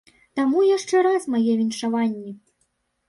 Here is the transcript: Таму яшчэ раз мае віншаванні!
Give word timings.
Таму 0.37 0.63
яшчэ 0.77 1.03
раз 1.07 1.29
мае 1.35 1.51
віншаванні! 1.61 2.31